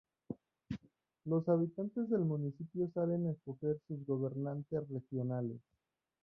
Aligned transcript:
Los 1.25 1.47
habitantes 1.47 2.09
del 2.09 2.21
municipio 2.21 2.89
salen 2.91 3.27
a 3.27 3.33
escoger 3.33 3.79
sus 3.87 4.03
gobernantes 4.07 4.89
regionales. 4.89 5.59